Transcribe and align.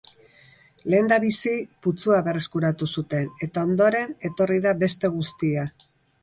Lehendabizi, 0.93 1.53
putzua 1.87 2.21
berreskuratu 2.29 2.87
zuten, 2.97 3.29
eta 3.49 3.67
ondoren 3.69 4.17
etorri 4.31 4.59
da 4.65 4.75
beste 4.87 5.13
guztia. 5.21 5.69